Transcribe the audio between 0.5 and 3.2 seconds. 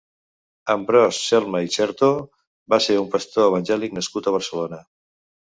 Ambròs Celma i Chertó va ser un